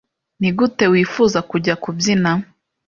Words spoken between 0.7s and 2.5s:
wifuza kujya kubyina?